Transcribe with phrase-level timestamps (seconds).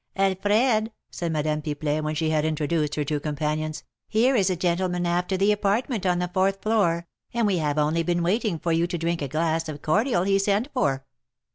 [0.15, 5.05] "Alfred," said Madame Pipelet, when she had introduced her two companions, "here is a gentleman
[5.05, 8.87] after the apartment on the fourth floor, and we have only been waiting for you
[8.87, 11.05] to drink a glass of cordial he sent for."